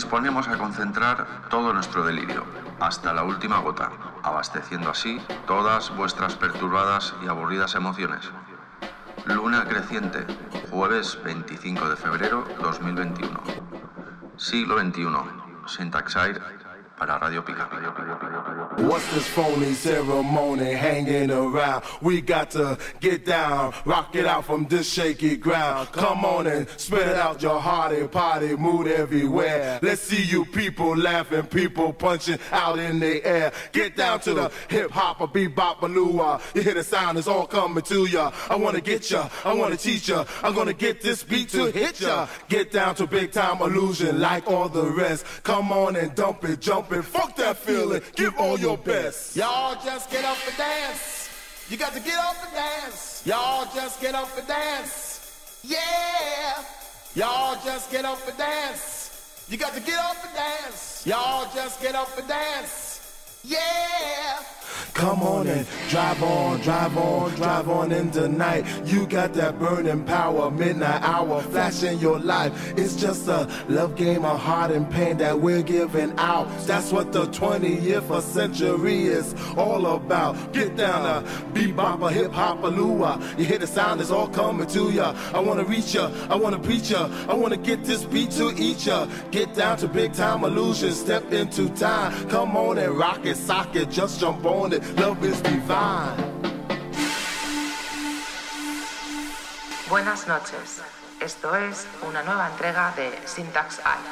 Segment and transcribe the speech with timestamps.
[0.00, 2.42] disponemos a concentrar todo nuestro delirio,
[2.80, 3.90] hasta la última gota,
[4.22, 8.30] abasteciendo así todas vuestras perturbadas y aburridas emociones.
[9.26, 10.24] Luna creciente,
[10.70, 13.42] jueves 25 de febrero 2021.
[14.38, 15.06] Siglo XXI,
[15.66, 16.40] Syntaxair
[16.96, 17.68] para Radio Pica.
[18.50, 21.84] What's this phony ceremony hanging around?
[22.02, 25.92] We got to get down, rock it out from this shaky ground.
[25.92, 29.78] Come on and spread it out your hearty party mood everywhere.
[29.82, 33.52] Let's see you people laughing, people punching out in the air.
[33.70, 36.40] Get down to the hip hop, a bebop, a lua.
[36.54, 38.32] You hear the sound, it's all coming to ya.
[38.48, 40.24] I wanna get ya, I wanna teach ya.
[40.42, 42.26] I'm gonna get this beat to hit ya.
[42.48, 45.24] Get down to big time illusion like all the rest.
[45.44, 48.02] Come on and dump it, jump it, fuck that feeling.
[48.16, 49.36] Give all your best.
[49.36, 51.28] Y'all just get up and dance.
[51.68, 53.22] You got to get up and dance.
[53.26, 55.60] Y'all just get up and dance.
[55.62, 56.64] Yeah.
[57.14, 59.46] Y'all just get up and dance.
[59.48, 61.06] You got to get up and dance.
[61.06, 63.40] Y'all just get up and dance.
[63.44, 64.38] Yeah.
[64.94, 68.66] Come on and drive on, drive on, drive on into night.
[68.84, 72.52] You got that burning power, midnight hour, flashing your life.
[72.76, 76.46] It's just a love game of heart and pain that we're giving out.
[76.66, 80.52] That's what the 20th century is all about.
[80.52, 81.24] Get down
[81.56, 83.18] a hip hop, lua.
[83.38, 85.14] You hear the sound, it's all coming to ya.
[85.32, 88.86] I wanna reach ya, I wanna preach ya, I wanna get this beat to each
[88.86, 89.06] ya.
[89.30, 92.28] Get down to big time illusion, step into time.
[92.28, 96.20] Come on and rock it, sock it, just jump on Love is divine.
[99.88, 100.82] Buenas noches.
[101.18, 104.10] Esto es una nueva entrega de Syntax Eye.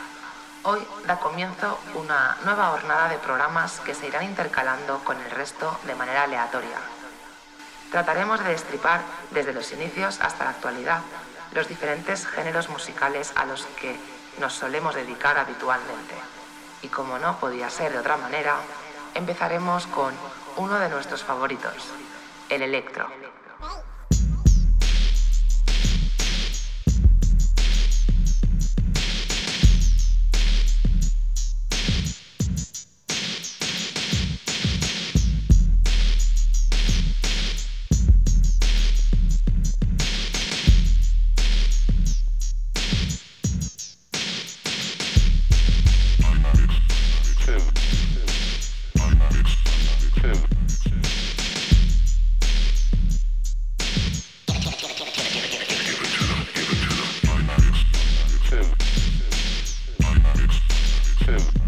[0.62, 5.78] Hoy da comienzo una nueva jornada de programas que se irán intercalando con el resto
[5.87, 6.78] de manera aleatoria.
[7.91, 11.03] Trataremos de destripar desde los inicios hasta la actualidad
[11.53, 14.00] los diferentes géneros musicales a los que
[14.41, 16.14] nos solemos dedicar habitualmente.
[16.81, 18.56] Y como no podía ser de otra manera,
[19.14, 20.14] empezaremos con
[20.58, 21.94] uno de nuestros favoritos,
[22.48, 23.27] el electro.
[61.28, 61.67] too.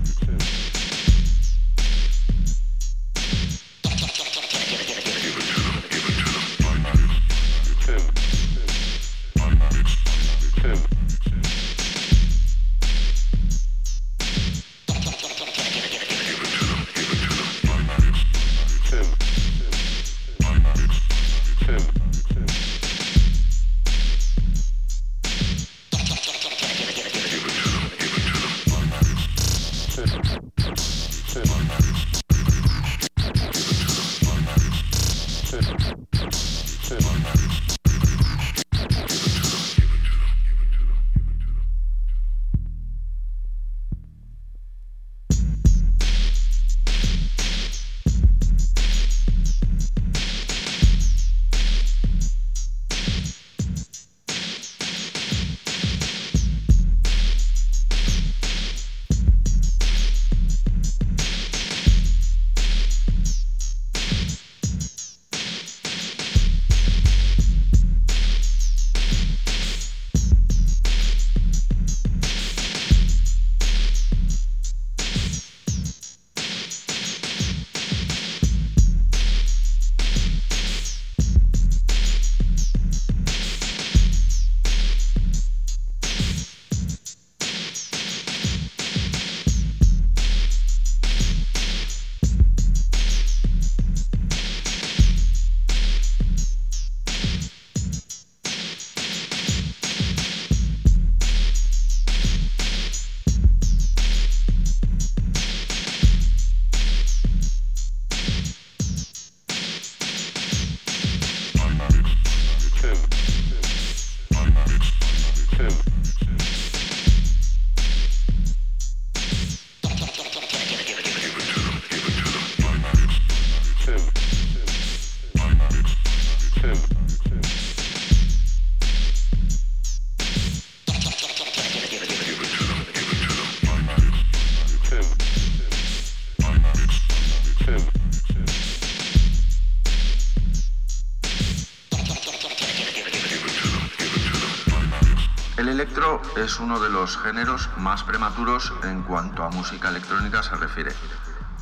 [146.42, 150.92] Es uno de los géneros más prematuros en cuanto a música electrónica se refiere,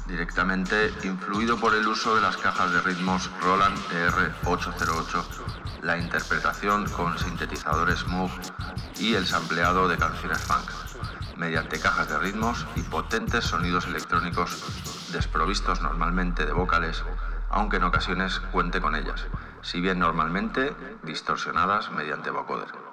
[0.06, 5.24] directamente influido por el uso de las cajas de ritmos Roland ER808,
[5.82, 8.30] la interpretación con sintetizadores Moog
[9.00, 10.70] y el sampleado de canciones funk,
[11.36, 17.02] mediante cajas de ritmos y potentes sonidos electrónicos desprovistos normalmente de vocales,
[17.50, 19.26] aunque en ocasiones cuente con ellas,
[19.62, 20.72] si bien normalmente
[21.02, 22.87] distorsionadas mediante vocoder.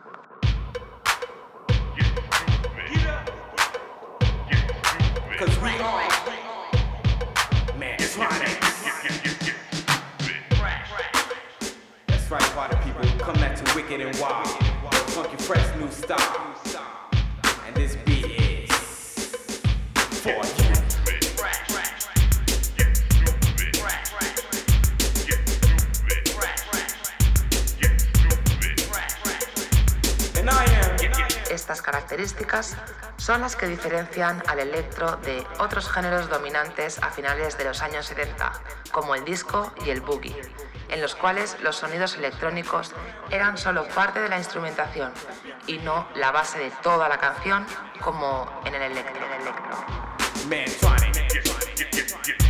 [5.46, 6.02] Cause we are
[7.78, 9.54] Mantronics.
[12.08, 13.06] That's right, party people.
[13.20, 14.48] Come at you wicked and wild.
[15.14, 16.56] Funky, fresh new style.
[17.68, 18.72] And this beat is
[20.24, 20.76] for you.
[31.52, 32.76] Estas características
[33.26, 38.06] son las que diferencian al electro de otros géneros dominantes a finales de los años
[38.06, 38.62] 70,
[38.92, 40.40] como el disco y el boogie,
[40.90, 42.94] en los cuales los sonidos electrónicos
[43.32, 45.12] eran solo parte de la instrumentación
[45.66, 47.66] y no la base de toda la canción
[48.00, 49.26] como en el electro.
[52.38, 52.45] En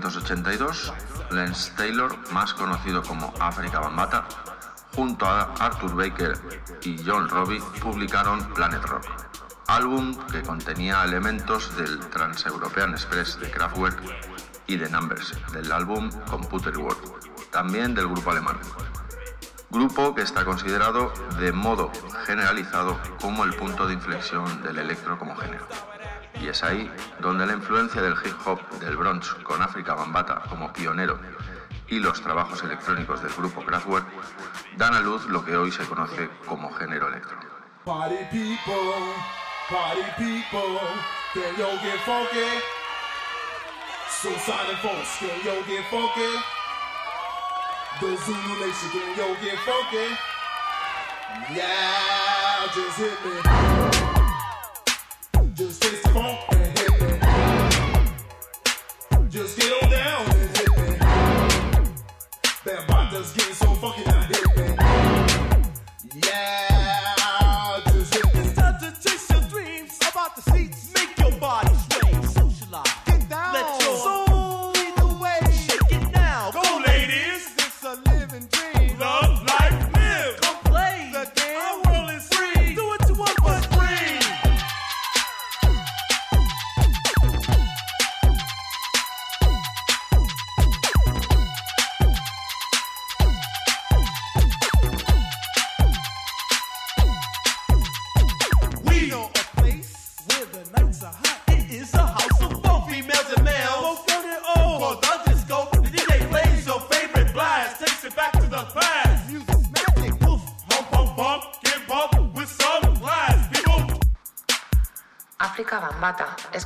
[0.00, 0.92] 1982,
[1.30, 4.26] Lance Taylor, más conocido como Africa Bambata,
[5.00, 6.34] junto a Arthur Baker
[6.82, 9.06] y John Robbie, publicaron Planet Rock,
[9.66, 13.98] álbum que contenía elementos del Trans-European Express de Kraftwerk
[14.66, 17.00] y de Numbers, del álbum Computer World,
[17.50, 18.58] también del grupo alemán.
[19.70, 21.90] Grupo que está considerado de modo
[22.26, 25.66] generalizado como el punto de inflexión del electro como género.
[26.42, 30.70] Y es ahí donde la influencia del hip hop del Bronx con África Bambata como
[30.74, 31.18] pionero
[31.90, 34.06] y los trabajos electrónicos del grupo Kraftwerk
[34.76, 37.36] dan a luz lo que hoy se conoce como género electro.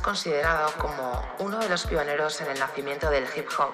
[0.05, 3.73] Considerado como uno de los pioneros en el nacimiento del hip hop,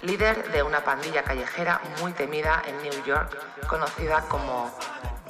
[0.00, 4.74] líder de una pandilla callejera muy temida en New York, conocida como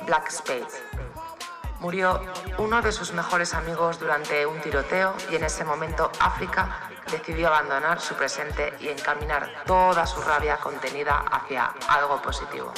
[0.07, 0.69] Black Spade.
[1.81, 2.23] Murió
[2.57, 8.01] uno de sus mejores amigos durante un tiroteo y en ese momento África decidió abandonar
[8.01, 12.73] su presente y encaminar toda su rabia contenida hacia algo positivo.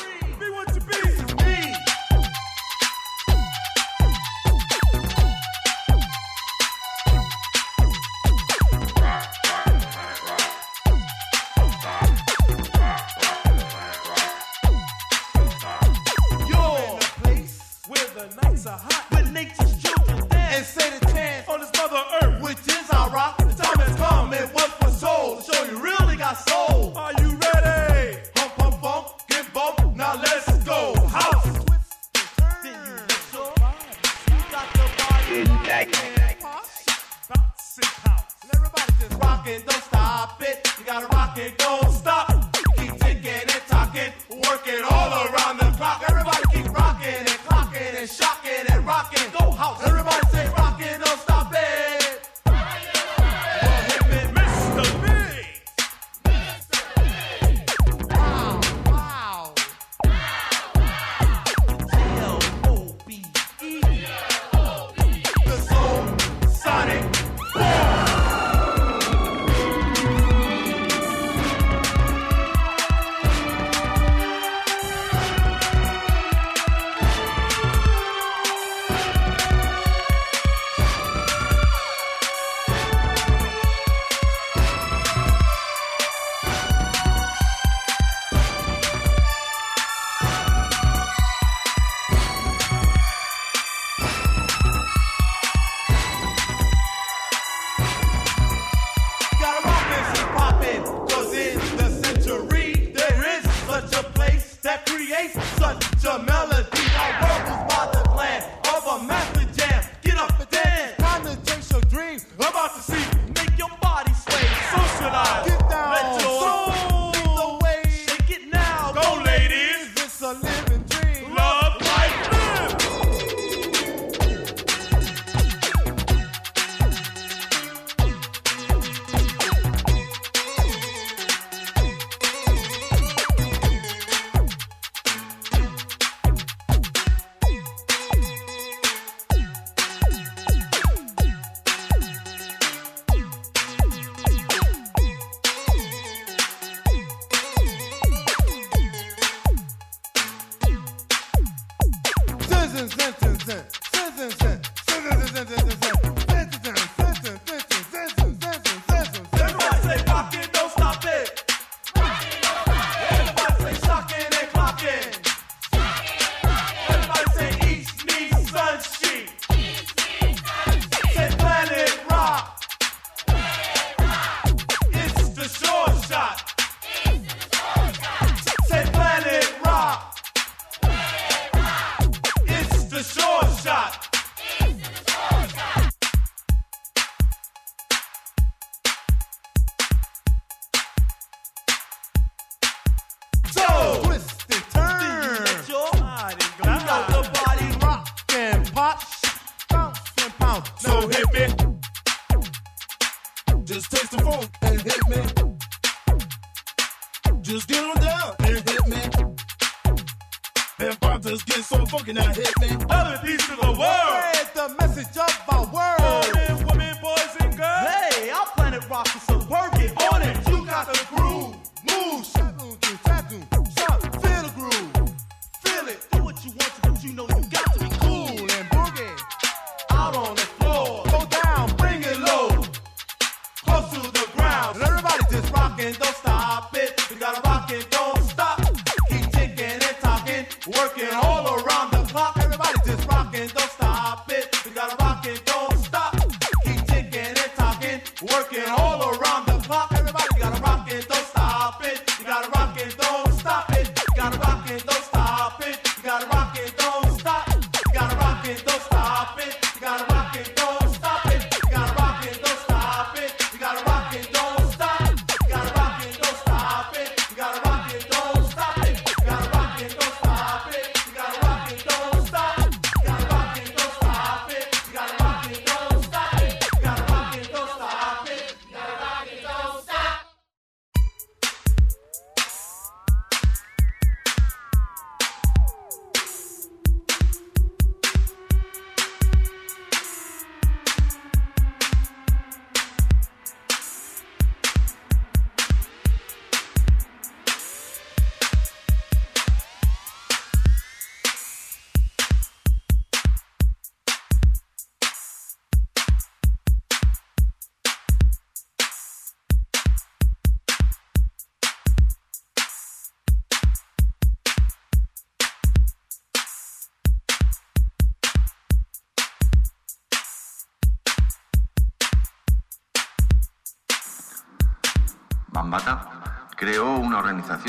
[183.02, 183.29] the show.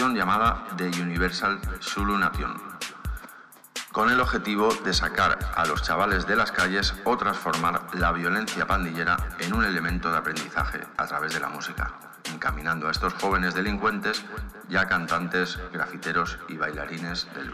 [0.10, 2.60] Llamada The Universal Zulu Nation,
[3.92, 8.66] con el objetivo de sacar a los chavales de las calles o transformar la violencia
[8.66, 11.94] pandillera en un elemento de aprendizaje a través de la música,
[12.34, 14.26] encaminando a estos jóvenes delincuentes
[14.70, 17.52] ya cantantes, grafiteros y bailarines del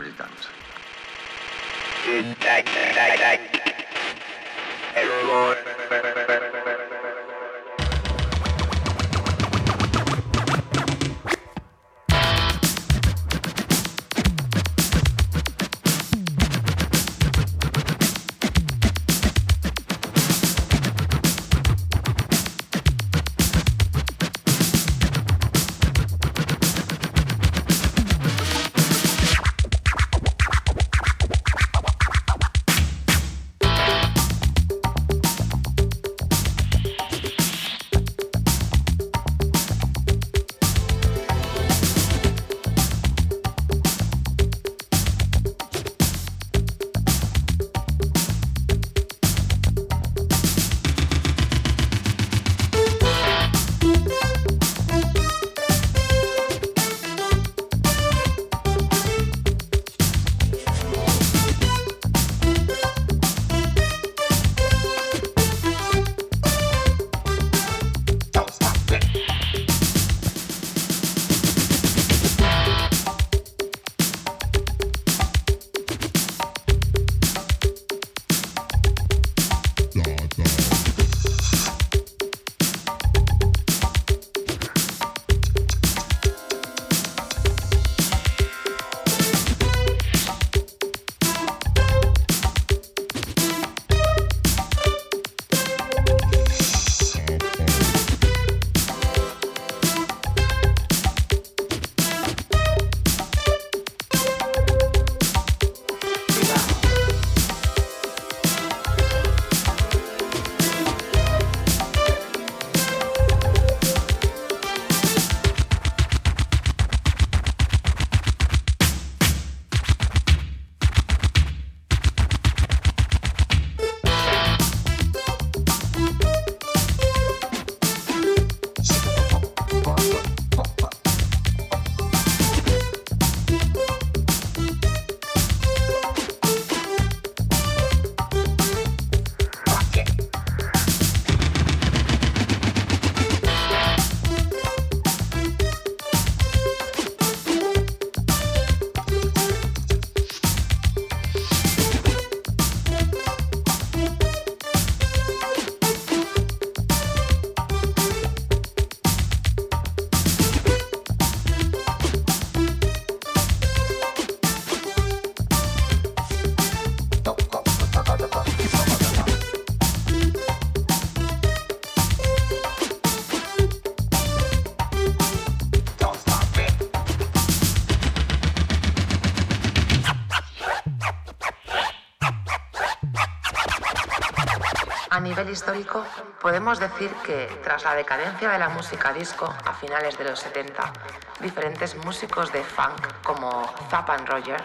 [185.20, 185.52] breakdance.
[185.52, 186.06] histórico,
[186.42, 190.94] podemos decir que tras la decadencia de la música disco a finales de los 70,
[191.40, 194.62] diferentes músicos de funk como Zapp and Roger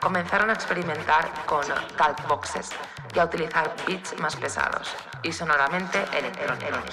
[0.00, 1.64] comenzaron a experimentar con
[1.96, 2.70] talk boxes
[3.14, 6.84] y a utilizar beats más pesados y sonoramente electrónicos.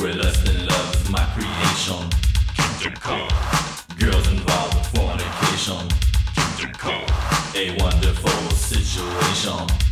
[0.00, 2.08] We're less than love, my creation.
[2.56, 3.28] Kingdom come.
[3.98, 5.88] Girls involved with fornication.
[6.34, 7.06] Kingdom come.
[7.54, 9.91] A wonderful situation.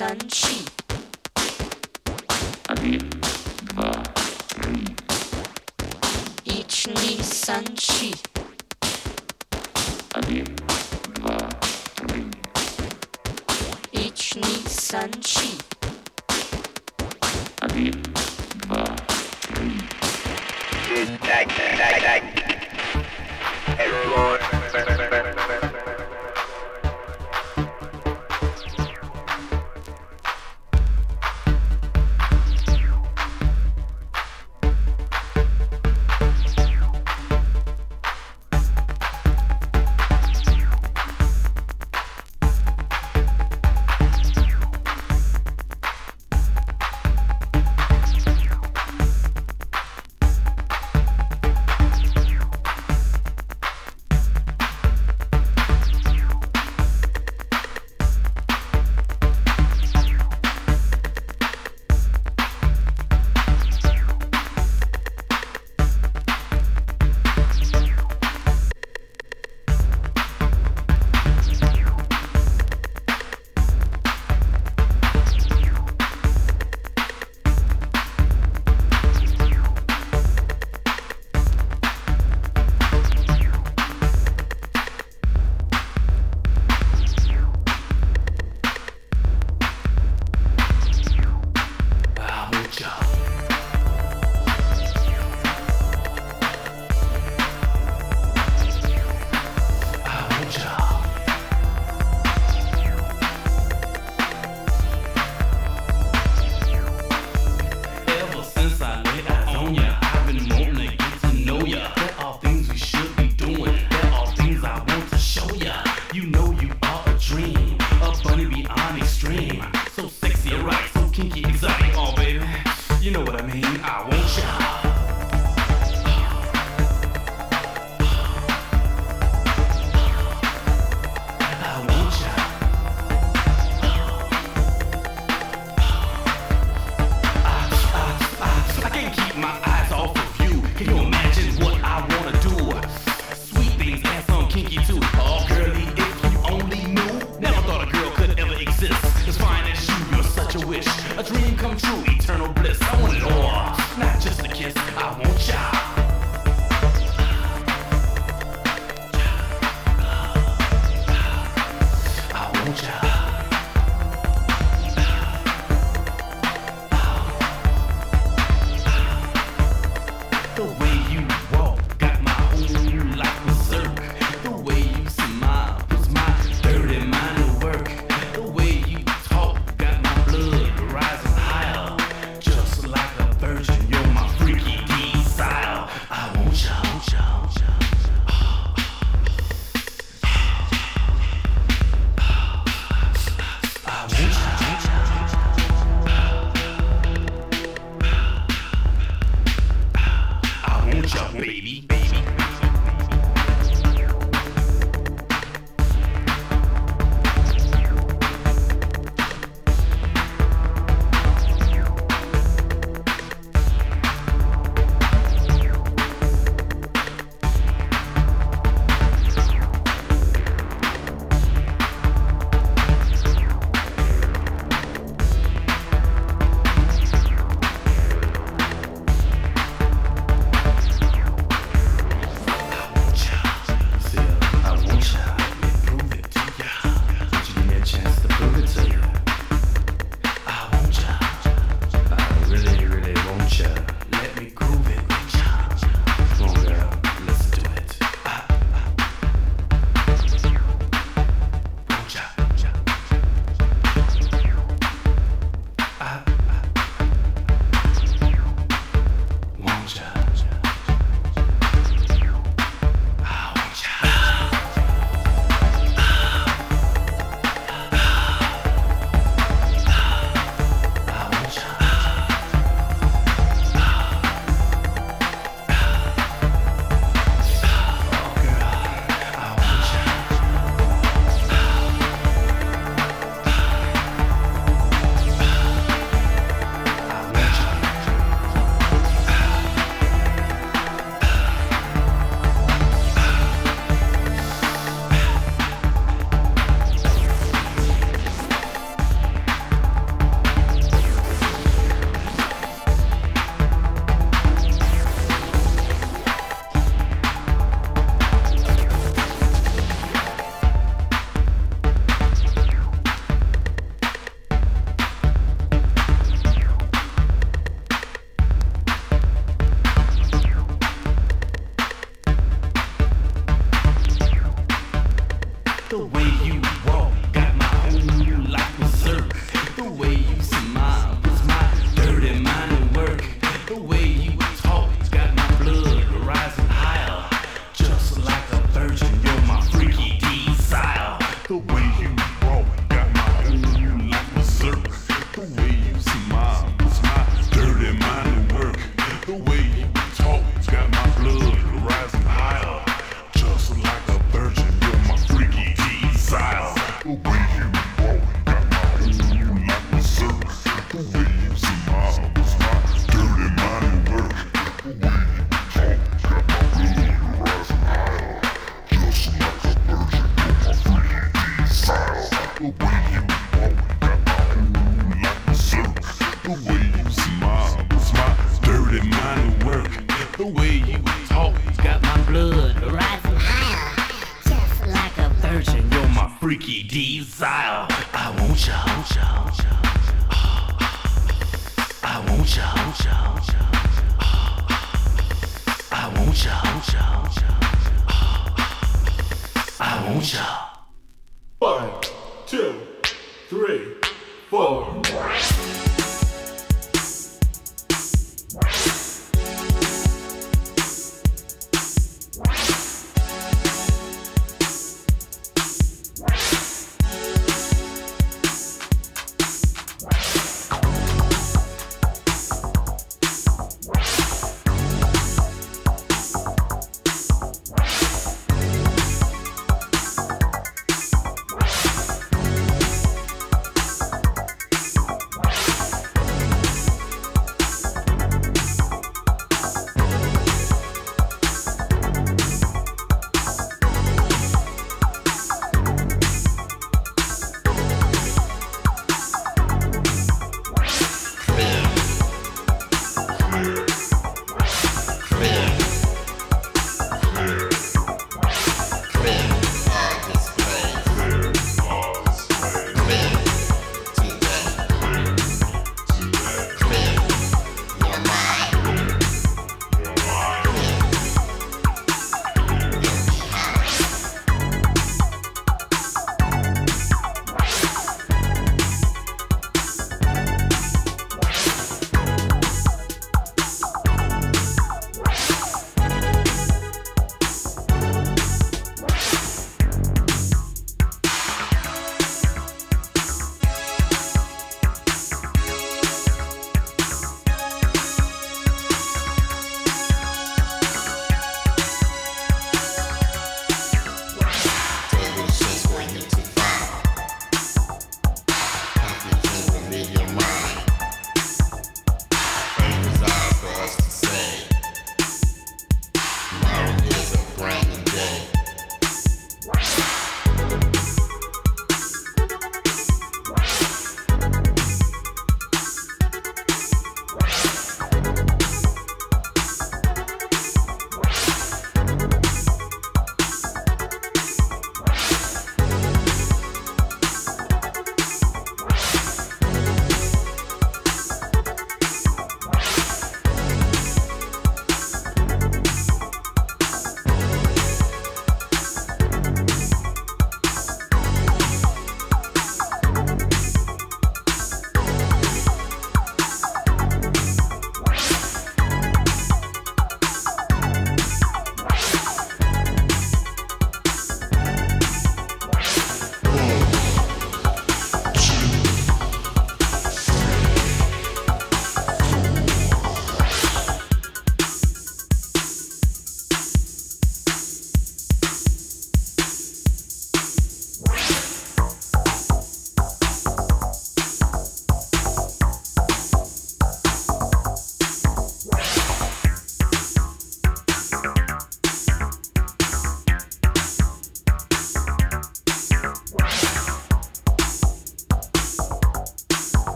[0.00, 0.79] 生气。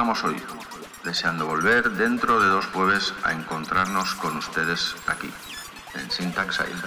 [0.00, 0.36] Llegamos hoy,
[1.04, 5.30] deseando volver dentro de dos jueves a encontrarnos con ustedes aquí,
[5.94, 6.80] en Syntax Isle.